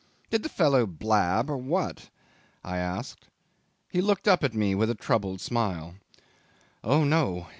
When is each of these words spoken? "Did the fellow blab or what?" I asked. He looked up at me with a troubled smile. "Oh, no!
"Did 0.31 0.41
the 0.41 0.49
fellow 0.49 0.87
blab 0.87 1.47
or 1.47 1.57
what?" 1.57 2.09
I 2.63 2.77
asked. 2.77 3.27
He 3.91 4.01
looked 4.01 4.27
up 4.27 4.43
at 4.43 4.55
me 4.55 4.73
with 4.73 4.89
a 4.89 4.95
troubled 4.95 5.41
smile. 5.41 5.93
"Oh, 6.83 7.03
no! 7.03 7.45